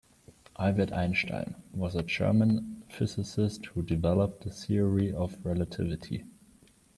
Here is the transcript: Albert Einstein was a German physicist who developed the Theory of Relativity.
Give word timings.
Albert 0.57 0.91
Einstein 0.93 1.53
was 1.73 1.93
a 1.93 2.01
German 2.01 2.81
physicist 2.89 3.67
who 3.67 3.83
developed 3.83 4.43
the 4.43 4.49
Theory 4.49 5.13
of 5.13 5.37
Relativity. 5.45 6.23